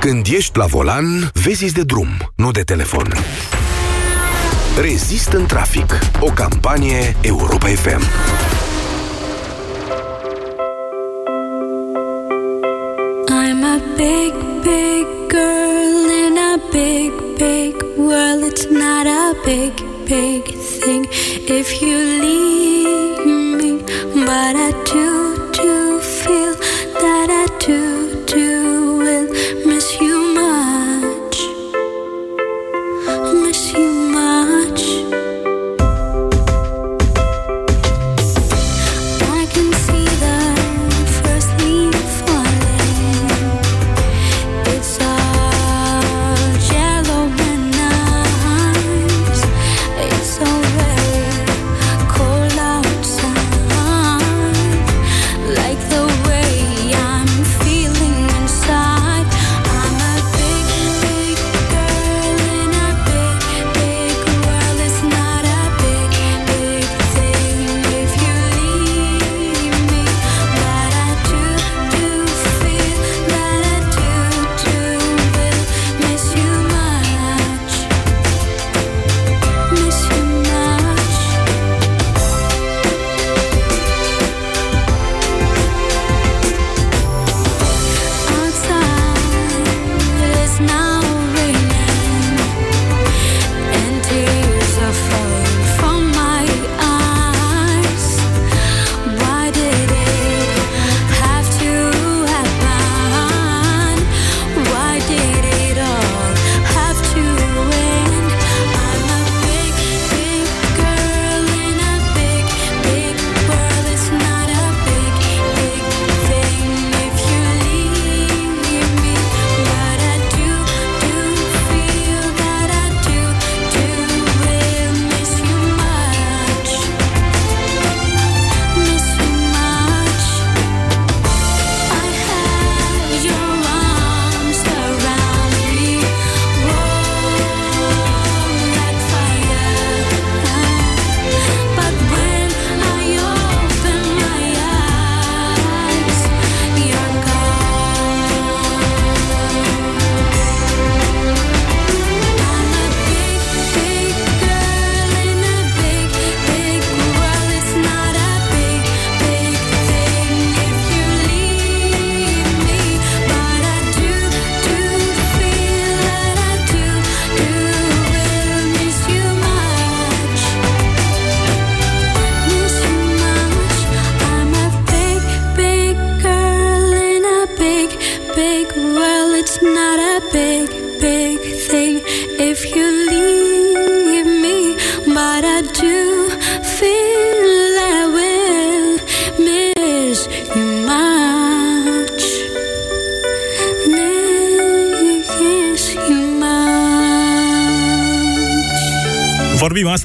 Când 0.00 0.26
ești 0.30 0.58
la 0.58 0.64
volan, 0.64 1.30
vezi 1.32 1.72
de 1.72 1.82
drum, 1.82 2.08
nu 2.36 2.50
de 2.50 2.60
telefon. 2.60 3.14
Rezist 4.80 5.28
în 5.28 5.46
trafic. 5.46 5.98
O 6.20 6.30
campanie 6.34 7.16
Europa 7.20 7.66
FM. 7.66 8.02
I'm 13.28 13.64
a 13.64 13.80
big, 13.96 14.32
big 14.62 15.16
big, 16.72 17.12
big 17.38 17.74
world. 17.96 18.42
It's 18.44 18.66
not 18.70 19.06
a 19.06 19.34
big, 19.44 19.72
big 20.06 20.55
thing 20.86 21.04
if 21.58 21.82
you 21.82 21.96
leave 22.24 23.26
me. 23.58 23.70
But 24.24 24.54
I 24.66 24.70
do 24.92 25.25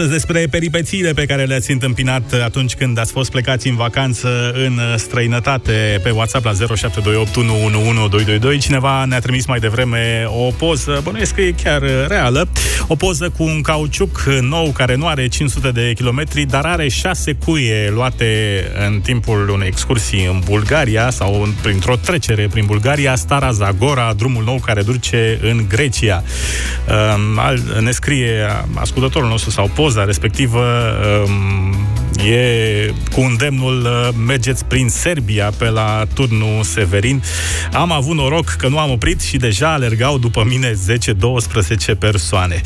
astăzi 0.02 0.20
despre 0.20 0.48
peripețiile 0.50 1.14
pe 1.14 1.26
care 1.26 1.44
le-ați 1.44 1.72
întâmpinat 1.72 2.34
atunci 2.44 2.74
când 2.76 2.98
ați 3.00 3.12
fost 3.12 3.32
plecați 3.32 3.68
în 3.68 3.76
vacanță 3.76 4.52
în 4.54 4.80
străinătate 4.98 6.00
pe 6.04 6.10
WhatsApp 6.10 6.46
la 6.46 6.52
0728111222. 8.56 8.60
Cineva 8.60 9.06
ne-a 9.06 9.20
trimis 9.20 9.46
mai 9.46 9.60
devreme 9.60 10.24
o 10.28 10.52
poză, 10.58 11.00
bănuiesc 11.04 11.34
că 11.36 11.42
e 11.42 11.54
chiar 11.64 11.82
reală, 12.08 12.48
o 12.88 12.96
poză 12.96 13.30
cu 13.38 13.44
un 13.44 13.62
cauciuc 13.62 14.24
nou 14.42 14.72
care 14.72 14.96
nu 14.96 15.08
are 15.08 15.28
500 15.28 15.72
de 15.72 15.92
kilometri, 15.96 16.46
dar 16.46 16.66
are 16.66 16.88
șase 16.88 17.34
cuie 17.46 17.90
luate 17.94 18.64
în 18.88 19.00
timpul 19.02 19.50
unei 19.50 19.68
excursii 19.68 20.26
în 20.26 20.42
Bulgaria 20.46 21.10
sau 21.10 21.42
în- 21.44 21.54
printr-o 21.62 21.96
trecere 21.96 22.48
prin 22.52 22.66
Bulgaria, 22.66 23.16
Stara 23.16 23.52
Zagora, 23.52 24.14
drumul 24.18 24.44
nou 24.44 24.60
care 24.66 24.82
duce 24.82 25.40
în 25.42 25.66
Grecia. 25.70 26.24
Um, 26.90 27.40
al- 27.40 27.80
ne 27.84 27.92
scrie 27.92 28.46
ascultătorul 28.74 29.30
nostru 29.30 29.50
sau 29.50 29.70
poza 29.94 30.06
respectivă 30.06 30.64
um, 31.26 32.26
e 32.26 32.94
cu 33.12 33.22
îndemnul 33.22 33.82
uh, 33.82 34.10
mergeți 34.26 34.66
prin 34.66 34.90
Serbia 34.90 35.52
pe 35.58 35.70
la 35.70 36.04
turnul 36.14 36.64
Severin. 36.64 37.24
Am 37.72 37.92
avut 37.92 38.16
noroc 38.16 38.46
că 38.46 38.68
nu 38.68 38.80
am 38.80 38.92
oprit 38.92 39.22
și 39.22 39.38
deja 39.38 39.74
alergau 39.74 40.18
după 40.18 40.44
mine 40.48 40.72
10-12 41.94 41.98
persoane. 42.00 42.62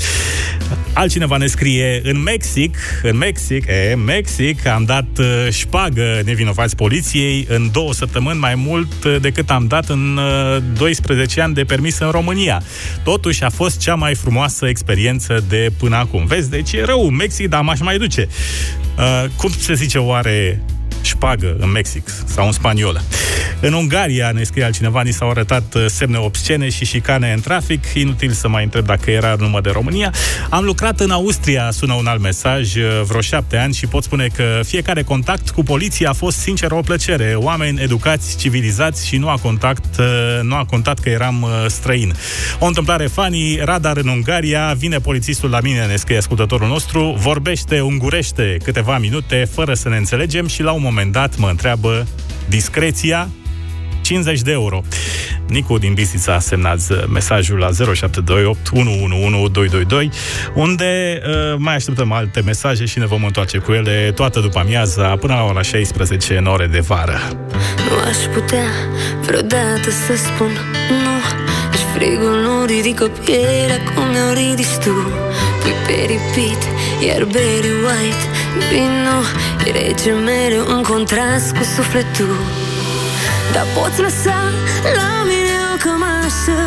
Altcineva 0.96 1.38
ne 1.38 1.48
scrie, 1.48 2.02
în 2.04 2.22
Mexic, 2.24 2.78
în 3.04 3.18
Mexic, 3.18 3.66
e, 3.68 3.96
Mexic, 3.96 4.66
am 4.66 4.84
dat 4.84 5.06
uh, 5.20 5.48
șpagă 5.52 6.22
nevinovați 6.26 6.76
poliției 6.76 7.46
în 7.50 7.70
două 7.72 7.94
săptămâni 7.94 8.40
mai 8.40 8.56
mult 8.56 9.04
uh, 9.04 9.16
decât 9.22 9.50
am 9.50 9.68
dat 9.68 9.90
în 9.90 10.18
uh, 10.18 10.64
12 10.78 11.42
ani 11.42 11.54
de 11.54 11.64
permis 11.64 12.00
în 12.00 12.10
România. 12.10 12.62
Totuși 13.04 13.44
a 13.44 13.50
fost 13.50 13.80
cea 13.80 13.96
mai 13.96 14.16
frumoasă 14.16 14.68
experiență 14.68 15.44
de 15.50 15.72
până 15.78 15.96
acum. 15.96 16.26
Vezi, 16.26 16.50
deci 16.50 16.74
e 16.74 16.86
rău 16.86 17.08
în 17.08 17.16
Mexic, 17.16 17.50
dar 17.50 17.62
m-aș 17.62 17.80
mai 17.80 17.98
duce. 17.98 18.28
Uh, 18.98 19.26
cum 19.38 19.52
se 19.60 19.74
zice 19.74 19.98
oare 19.98 20.62
șpagă 21.06 21.56
în 21.60 21.72
Mexic 21.72 22.08
sau 22.26 22.46
în 22.46 22.52
spaniolă. 22.52 23.02
În 23.60 23.74
Ungaria, 23.74 24.32
ne 24.32 24.44
scrie 24.44 24.64
altcineva, 24.64 25.02
ni 25.02 25.12
s-au 25.12 25.30
arătat 25.30 25.74
uh, 25.74 25.86
semne 25.88 26.18
obscene 26.18 26.70
și 26.70 26.86
șicane 26.86 27.32
în 27.34 27.40
trafic. 27.40 27.84
Inutil 27.94 28.32
să 28.32 28.48
mai 28.48 28.64
întreb 28.64 28.86
dacă 28.86 29.12
era 29.12 29.36
numai 29.40 29.62
de 29.62 29.70
România. 29.70 30.14
Am 30.50 30.64
lucrat 30.64 31.00
în 31.00 31.12
Austria, 31.12 31.72
sună 31.72 31.94
un 31.94 32.06
alt 32.06 32.22
mesaj, 32.22 32.76
uh, 32.76 33.02
vreo 33.08 33.22
șapte 33.22 33.58
ani 33.58 33.74
și 33.74 33.88
pot 33.88 34.04
spune 34.04 34.28
că 34.36 34.60
fiecare 34.64 35.04
contact 35.04 35.50
cu 35.50 35.64
poliția 35.64 36.10
a 36.10 36.14
fost 36.14 36.38
sincer 36.38 36.72
o 36.72 36.80
plăcere. 36.82 37.34
Oameni 37.36 37.82
educați, 37.82 38.38
civilizați 38.38 39.08
și 39.08 39.18
nu 39.18 39.30
a 39.30 39.38
contact, 39.42 40.00
uh, 40.00 40.06
nu 40.42 40.56
a 40.56 40.66
contat 40.66 41.00
că 41.00 41.10
eram 41.10 41.42
uh, 41.42 41.50
străin. 41.68 42.14
O 42.60 42.66
întâmplare 42.66 43.08
funny, 43.08 43.60
radar 43.64 43.98
în 43.98 44.08
Ungaria, 44.08 44.74
vine 44.78 44.98
polițistul 44.98 45.50
la 45.50 45.60
mine, 45.60 45.86
ne 45.86 45.96
scrie 45.96 46.18
ascultătorul 46.18 46.68
nostru, 46.68 47.16
vorbește 47.18 47.80
ungurește 47.80 48.58
câteva 48.64 48.98
minute 48.98 49.48
fără 49.54 49.74
să 49.74 49.90
ne 49.90 49.98
înțelegem 49.98 50.48
și 50.48 50.62
la 50.62 50.72
un 50.72 50.82
moment 50.82 50.95
dat 51.04 51.38
mă 51.38 51.48
întreabă 51.50 52.08
discreția 52.50 53.30
50 54.02 54.42
de 54.42 54.52
euro. 54.52 54.82
Nicu 55.48 55.78
din 55.78 55.94
Bistrița 55.94 56.34
a 56.34 56.40
semnat 56.40 56.80
uh, 56.90 57.04
mesajul 57.10 57.58
la 57.58 57.70
0728 57.94 58.70
111 58.72 59.20
222 59.20 60.10
unde 60.54 61.22
uh, 61.26 61.56
mai 61.58 61.76
așteptăm 61.76 62.12
alte 62.12 62.42
mesaje 62.42 62.86
și 62.86 63.00
ne 63.00 63.06
vom 63.06 63.24
întoarce 63.24 63.58
cu 63.58 63.72
ele 63.72 64.12
toată 64.16 64.40
după 64.40 64.60
amiaza 64.60 65.16
până 65.16 65.34
la 65.34 65.44
ora 65.44 65.62
16 65.62 66.38
în 66.38 66.46
ore 66.46 66.68
de 66.68 66.80
vară. 66.80 67.20
Nu 67.90 67.98
aș 68.08 68.18
putea 68.34 68.68
vreodată 69.26 69.90
să 69.90 70.16
spun 70.16 70.52
nu 70.90 71.20
Și 71.78 71.84
frigul 71.96 72.42
nu 72.42 72.66
ridică 72.66 73.12
pielea 73.26 73.80
cum 73.96 74.08
mi-o 74.10 74.34
ridici 74.34 74.76
tu 74.84 74.94
Pui 74.94 75.35
pe 75.86 75.98
repeat, 76.12 76.62
iar 77.08 77.24
Barry 77.34 77.74
White 77.86 78.26
Vino, 78.70 79.20
e 79.66 79.72
rece 79.72 80.12
mereu 80.12 80.66
în 80.76 80.84
contrast 80.84 81.52
cu 81.58 81.64
sufletul. 81.76 82.36
Dar 83.54 83.66
poți 83.76 84.02
lăsa 84.02 84.40
la 85.00 85.12
mine 85.30 85.56
o 85.74 85.76
cămașă 85.84 86.60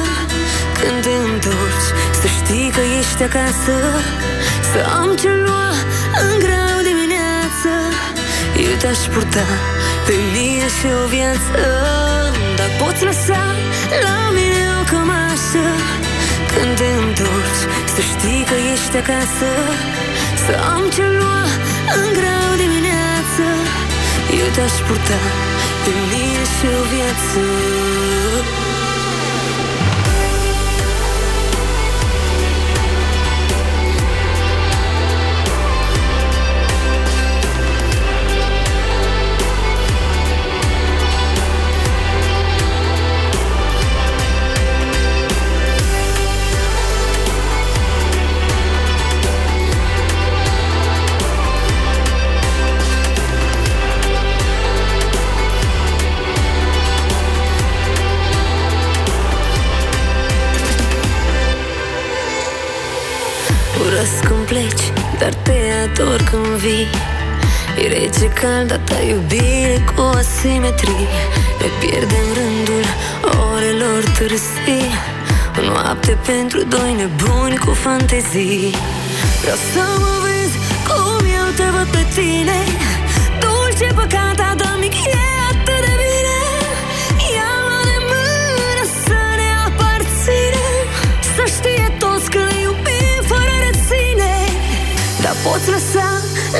Când 0.79 1.03
te 1.05 1.15
întorci, 1.31 1.89
să 2.21 2.27
știi 2.37 2.71
că 2.75 2.83
ești 2.99 3.23
acasă. 3.29 3.77
Să 4.71 4.81
am 5.01 5.11
ce 5.21 5.31
lua 5.45 5.71
în 6.27 6.35
grau 6.45 6.79
dimineață 6.91 7.73
Eu 8.67 8.75
te-aș 8.81 9.01
purta 9.13 9.49
pe 10.07 10.15
mine 10.35 10.69
și 10.77 10.87
o 11.03 11.07
viață. 11.15 11.63
Dar 12.59 12.71
poți 12.81 13.05
lăsa 13.05 13.45
la 14.05 14.19
mine 14.37 14.65
o 14.81 14.83
cămașă 14.91 15.67
Când 16.55 16.73
te 16.81 16.89
întorci, 17.05 17.63
să 17.95 18.01
știi 18.11 18.43
că 18.51 18.57
ești 18.73 18.97
acasă. 19.03 19.51
Să 20.45 20.53
am 20.75 20.83
ce 20.95 21.05
lua 21.19 21.43
în 22.01 22.09
grau 22.19 22.49
dimineață. 22.63 23.47
Eu 24.41 24.49
te-aș 24.55 24.77
purta 24.87 25.21
pe 25.85 25.93
mine 26.11 26.43
și 26.55 26.67
o 26.81 26.83
viață 26.93 27.43
ador 65.91 66.23
când 66.31 66.47
vii. 66.47 66.87
E 67.83 67.89
rece 67.89 68.29
cald, 68.41 68.73
a 68.73 68.79
ta 68.79 69.01
iubire 69.09 69.85
cu 69.95 70.01
asimetrie. 70.01 71.09
Ne 71.61 71.69
pierdem 71.81 72.27
rândul 72.39 72.85
orelor 73.53 74.03
târzii 74.17 74.91
O 75.59 75.61
noapte 75.65 76.19
pentru 76.27 76.63
doi 76.63 76.93
nebuni 77.01 77.57
cu 77.57 77.71
fantezii. 77.71 78.75
Vreau 79.41 79.57
să 79.73 79.85
mă 80.01 80.13
vezi 80.25 80.57
cum 80.89 81.27
eu 81.41 81.49
te 81.57 81.67
văd 81.75 81.89
pe 81.97 82.07
tine. 82.15 82.59
Dulce 83.41 83.95
păcata, 83.95 84.55
dar 84.57 84.77
mic 84.81 84.95
Dar 95.29 95.37
poți 95.43 95.69
lăsa 95.71 96.09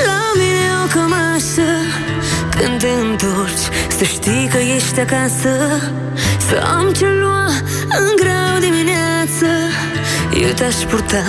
la 0.07 0.21
mine 0.39 0.67
o 0.83 0.85
cămașă 0.93 1.71
Când 2.57 2.79
te 2.79 2.91
întorci 3.07 3.65
Să 3.97 4.03
știi 4.03 4.47
că 4.51 4.57
ești 4.75 4.99
acasă. 4.99 5.53
Să 6.47 6.55
am 6.77 6.93
ce 6.97 7.07
lua 7.21 7.45
în 8.01 8.09
grau 8.21 8.53
dimineață. 8.59 9.47
Eu 10.43 10.51
te-aș 10.59 10.75
purta 10.89 11.23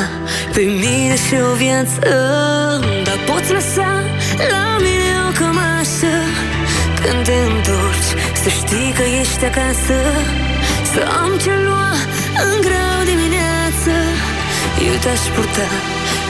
pe 0.52 0.60
mine 0.60 1.16
și 1.24 1.34
o 1.50 1.54
viață. 1.54 2.08
Dar 3.06 3.18
poți 3.28 3.52
lăsa 3.52 3.90
la 4.52 4.64
mine 4.84 5.12
o 5.28 5.30
cămașă 5.38 6.14
Când 7.02 7.20
te 7.28 7.36
întorci 7.50 8.10
Să 8.42 8.48
știi 8.58 8.92
că 8.98 9.04
ești 9.20 9.44
acasă. 9.50 9.98
Să 10.92 11.00
am 11.22 11.30
ce 11.42 11.52
lua 11.66 11.90
în 12.48 12.56
grau 12.66 12.98
dimineață. 13.10 13.92
Eu 14.88 14.96
te-aș 15.02 15.22
purta 15.34 15.68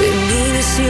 pe 0.00 0.08
mine 0.28 0.60
și 0.70 0.82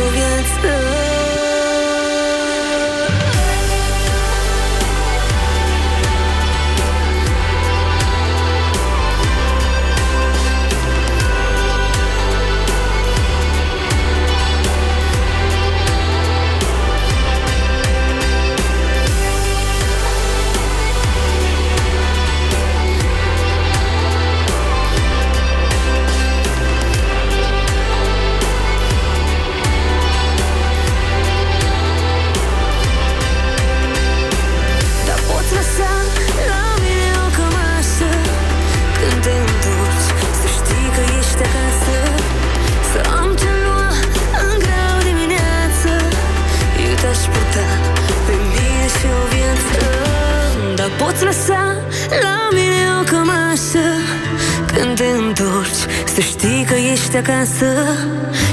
ești 57.11 57.30
acasă 57.30 57.66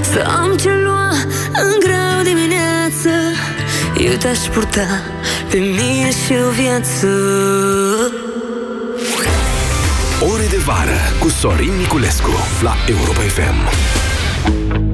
Să 0.02 0.26
am 0.42 0.56
ce 0.56 0.70
lua 0.84 1.10
în 1.54 1.80
grau 1.80 2.24
dimineață 2.24 3.10
Eu 3.98 4.14
te-aș 4.18 4.38
purta 4.38 4.88
pe 5.50 5.58
mine 5.58 6.10
și 6.10 6.34
o 6.48 6.50
viață 6.50 7.08
Ore 10.34 10.46
de 10.50 10.58
vară 10.66 10.98
cu 11.20 11.30
Sorin 11.30 11.74
Niculescu 11.78 12.32
la 12.62 12.76
Europa 12.88 13.22
FM. 13.22 14.87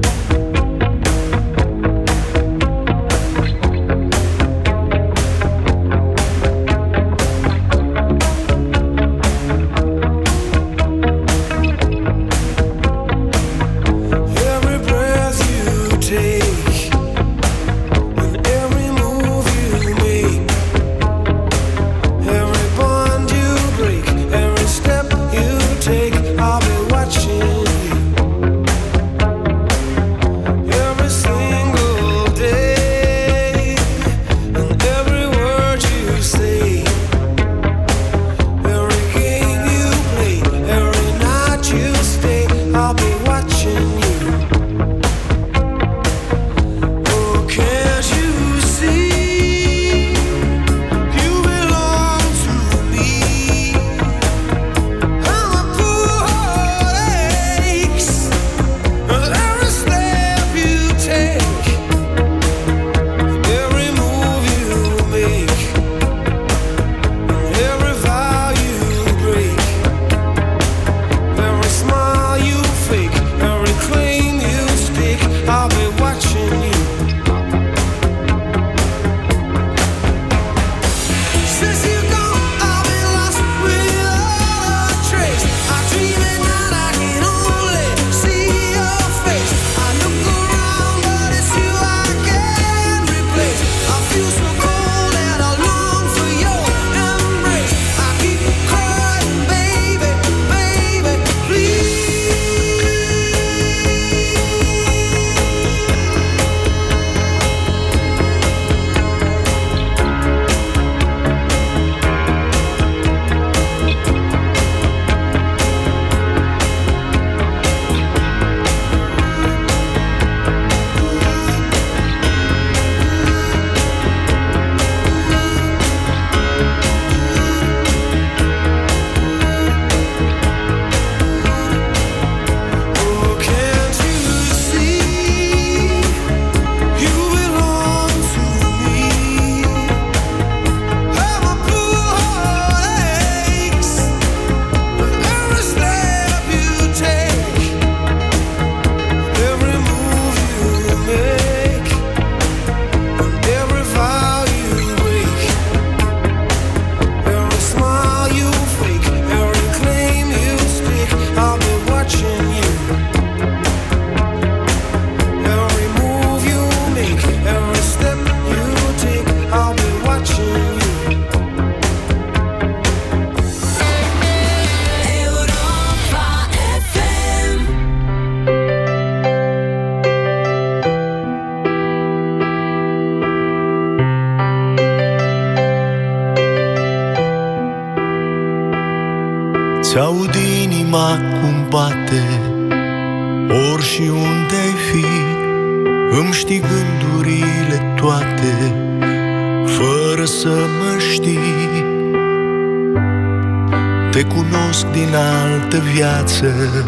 Viață 206.44 206.84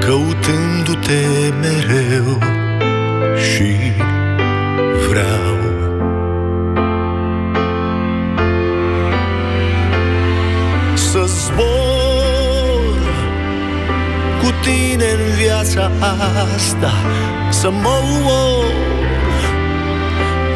Căutându-te 0.00 1.24
mereu 1.60 2.38
Și 3.36 3.92
vreau. 5.08 5.54
Să 10.94 11.24
zbor 11.24 12.98
cu 14.40 14.52
tine 14.62 15.04
în 15.04 15.34
viața 15.36 15.90
asta 16.00 16.92
Să 17.50 17.70
mă 17.70 17.98
uor 18.24 18.64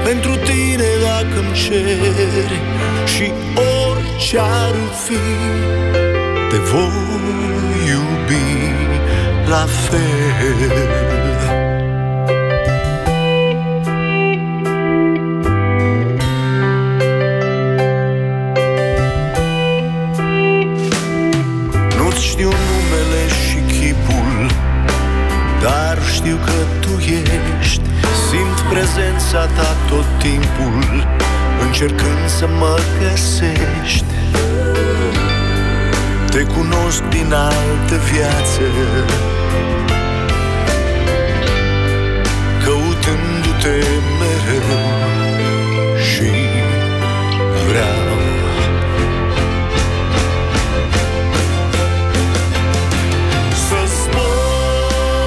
pentru 0.05 0.31
tine 0.31 0.85
dacă-mi 1.03 1.53
ceri 1.53 2.61
Și 3.07 3.33
orice 3.55 3.80
ar 4.39 4.75
fi 5.05 5.19
Te 6.51 6.57
voi 6.57 6.91
iubi 7.89 8.75
la 9.49 9.67
fel. 9.67 10.61
Nu-ți 21.97 22.25
știu 22.25 22.49
numele 22.49 23.23
și 23.29 23.57
chipul 23.79 24.51
Dar 25.63 25.99
știu 26.15 26.37
că 26.45 26.53
tu 26.81 26.99
ești. 26.99 27.81
Simt 28.29 28.61
prezența 28.73 29.47
ta 29.47 29.77
tot 29.89 30.07
timpul 30.19 31.07
Încercând 31.67 32.29
să 32.39 32.49
mă 32.59 32.79
găsești 33.01 34.10
Te 36.31 36.45
cunosc 36.45 37.03
din 37.03 37.33
altă 37.33 37.97
viață 38.13 38.61
Căutându-te 42.65 43.87
mereu 44.19 44.79
Și 45.97 46.31
vreau. 47.69 48.19
Să 53.69 53.81
zbor 54.03 55.21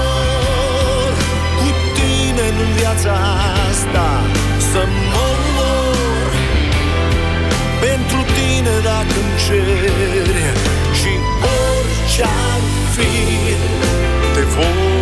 cu 1.57 1.69
tine 1.93 2.47
în 2.47 2.73
viața 2.77 3.13
asta 3.69 4.07
Să 4.57 4.87
mă 5.11 5.27
mor 5.55 6.31
pentru 7.79 8.19
tine 8.33 8.73
dacă 8.83 9.15
îmi 9.21 9.37
ceri 9.45 10.72
Și 12.14 12.22
orice 12.22 12.24
ar 12.24 12.61
fi 12.91 14.92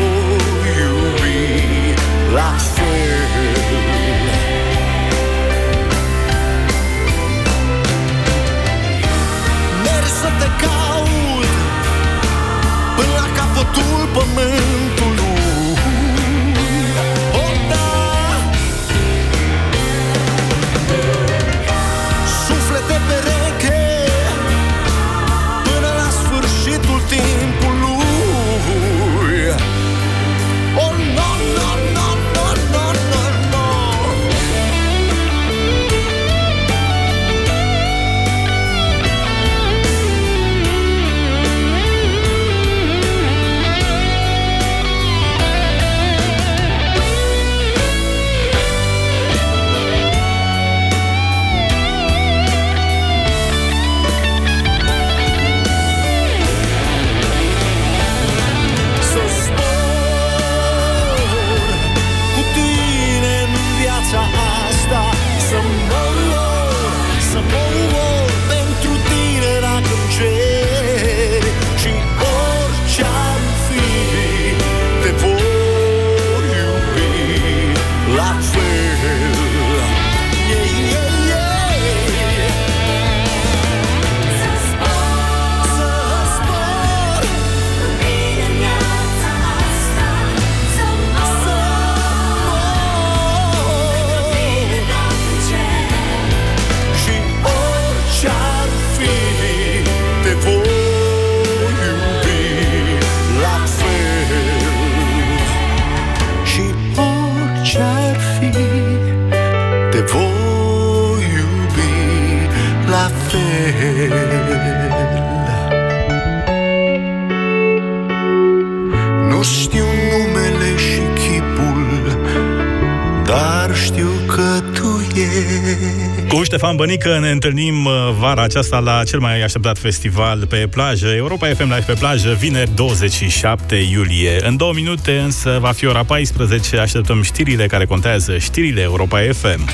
Bănică 126.81 127.19
ne 127.19 127.29
întâlnim 127.29 127.85
uh, 127.85 127.93
vara 128.19 128.41
aceasta 128.41 128.79
la 128.79 129.03
cel 129.03 129.19
mai 129.19 129.41
așteptat 129.41 129.77
festival 129.77 130.45
pe 130.47 130.67
plajă, 130.71 131.07
Europa 131.07 131.47
FM 131.47 131.63
Live 131.63 131.83
pe 131.85 131.93
plajă, 131.93 132.37
vineri 132.39 132.75
27 132.75 133.75
iulie. 133.75 134.47
În 134.47 134.57
două 134.57 134.73
minute 134.73 135.17
însă 135.17 135.57
va 135.59 135.71
fi 135.71 135.85
ora 135.85 136.03
14, 136.03 136.77
așteptăm 136.77 137.21
știrile 137.21 137.67
care 137.67 137.85
contează, 137.85 138.37
știrile 138.37 138.81
Europa 138.81 139.19
FM. 139.19 139.69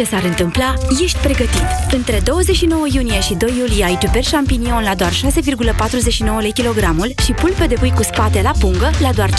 Orice 0.00 0.14
s-ar 0.14 0.24
întâmpla, 0.24 0.74
ești 1.02 1.18
pregătit. 1.18 1.68
Între 1.90 2.20
29 2.24 2.86
iunie 2.92 3.20
și 3.20 3.34
2 3.34 3.54
iulie 3.58 3.84
ai 3.84 3.98
tuper 3.98 4.22
champignon 4.30 4.82
la 4.82 4.94
doar 4.94 5.12
6,49 5.12 6.40
lei 6.40 6.52
kilogramul 6.52 7.12
și 7.24 7.32
pulpe 7.32 7.66
de 7.66 7.74
pui 7.74 7.92
cu 7.96 8.02
spate 8.02 8.40
la 8.42 8.50
pungă 8.58 8.90
la 9.00 9.12
doar 9.12 9.30
5,29 9.30 9.36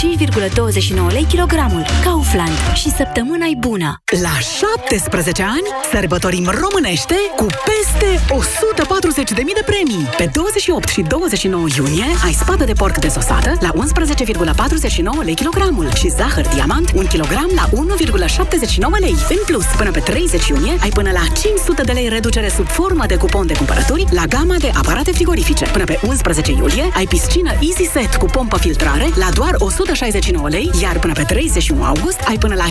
lei 1.12 1.26
kilogramul. 1.30 1.86
Kaufland. 2.03 2.57
Și 2.74 2.89
săptămâna 2.89 3.45
e 3.45 3.55
bună! 3.59 4.01
La 4.22 4.36
17 4.80 5.41
ani 5.41 5.68
sărbătorim 5.91 6.51
românește 6.62 7.16
cu 7.36 7.45
peste 7.70 8.20
140.000 9.30 9.36
de 9.36 9.64
premii. 9.66 10.09
Pe 10.18 10.30
28 10.34 10.88
și 10.88 11.01
29 11.01 11.66
iunie 11.78 12.05
ai 12.26 12.34
spată 12.34 12.64
de 12.64 12.74
porc 12.74 12.97
desosată 12.97 13.57
la 13.59 13.72
11,49 15.20 15.24
lei 15.24 15.36
kilogramul 15.36 15.93
și 15.93 16.09
zahăr 16.09 16.47
diamant 16.53 16.91
1 16.95 17.07
kg 17.07 17.32
la 17.55 17.70
1,79 17.70 18.99
lei. 18.99 19.16
În 19.30 19.41
plus, 19.45 19.66
până 19.78 19.91
pe 19.91 19.99
31 19.99 20.51
iunie 20.52 20.76
ai 20.82 20.89
până 20.89 21.12
la 21.12 21.24
500 21.41 21.82
de 21.82 21.91
lei 21.91 22.08
reducere 22.10 22.49
sub 22.49 22.68
formă 22.68 23.04
de 23.08 23.16
cupon 23.16 23.47
de 23.47 23.54
cumpărături 23.54 24.06
la 24.10 24.26
gama 24.26 24.56
de 24.60 24.72
aparate 24.74 25.12
frigorifice. 25.12 25.66
Până 25.66 25.84
pe 25.84 25.99
11 26.08 26.52
iulie 26.52 26.86
ai 26.95 27.06
piscină 27.06 27.52
Easy 27.52 27.86
Set 27.91 28.16
cu 28.16 28.26
pompă 28.26 28.58
filtrare 28.58 29.10
la 29.16 29.30
doar 29.34 29.56
169 29.58 30.49
lei, 30.49 30.70
iar 30.82 30.99
până 30.99 31.14
pe 31.14 31.24
31 31.24 31.84
august 31.84 32.20
ai 32.28 32.38
până 32.38 32.56
la 32.56 32.68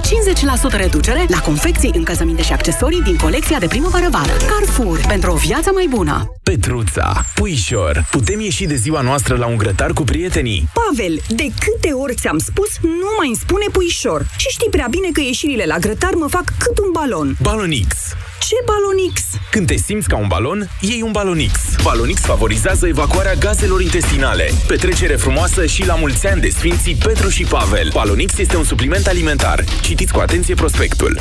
50% 0.75 0.77
reducere 0.77 1.25
la 1.29 1.41
confecții, 1.41 1.93
încălzăminte 1.95 2.43
și 2.43 2.53
accesorii 2.53 3.03
din 3.03 3.17
colecția 3.17 3.59
de 3.59 3.67
primăvară-vară. 3.67 4.33
Carrefour, 4.49 5.01
pentru 5.09 5.33
o 5.33 5.37
viață 5.37 5.71
mai 5.75 5.87
bună! 5.91 6.31
Petruța, 6.43 7.25
puișor, 7.35 8.07
putem 8.11 8.41
ieși 8.41 8.67
de 8.67 8.75
ziua 8.75 9.01
noastră 9.01 9.37
la 9.37 9.47
un 9.47 9.57
grătar 9.57 9.93
cu 9.93 10.03
prietenii? 10.03 10.69
Pavel, 10.73 11.21
de 11.29 11.47
câte 11.59 11.93
ori 11.93 12.15
ți-am 12.15 12.39
spus, 12.39 12.69
nu 12.83 13.11
mai 13.19 13.27
îmi 13.27 13.37
spune 13.37 13.65
puișor. 13.73 14.27
Și 14.37 14.49
știi 14.49 14.71
prea 14.71 14.87
bine 14.91 15.09
că 15.13 15.21
ieșirile 15.21 15.65
la 15.67 15.79
grătar 15.79 16.15
mă 16.15 16.27
fac 16.29 16.45
cât 16.59 16.79
un 16.79 16.91
balon. 16.93 17.37
Balonix. 17.61 17.97
Ce 18.41 18.55
balonix? 18.65 19.23
Când 19.51 19.67
te 19.67 19.77
simți 19.77 20.09
ca 20.09 20.17
un 20.17 20.27
balon, 20.29 20.71
iei 20.81 21.03
un 21.03 21.13
Balonix. 21.13 21.53
Balonix 21.83 22.21
favorizează 22.21 22.87
evacuarea 22.87 23.35
gazelor 23.35 23.81
intestinale. 23.81 24.51
Petrecere 24.67 25.17
frumoasă 25.17 25.67
și 25.67 25.87
la 25.87 25.95
mulți 25.95 26.27
ani 26.27 26.41
de 26.41 26.49
Sfinții 26.49 26.95
Petru 26.95 27.29
și 27.29 27.45
Pavel. 27.45 27.91
Balonix 27.93 28.39
este 28.39 28.57
un 28.57 28.65
supliment 28.65 29.07
alimentar. 29.07 29.65
Citiți 29.83 30.13
cu 30.13 30.21
atenție 30.21 30.55
prospectul. 30.55 31.21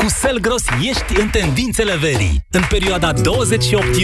Cu 0.00 0.08
Selgros 0.08 0.62
ești 0.88 1.20
în 1.20 1.28
tendințele 1.28 1.96
verii. 1.96 2.44
În 2.50 2.62
perioada 2.68 3.12
28 3.12 3.86